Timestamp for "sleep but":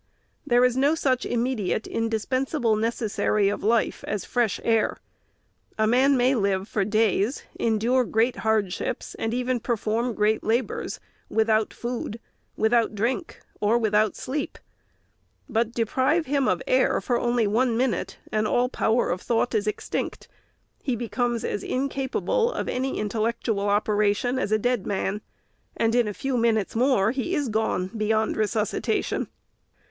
14.15-15.71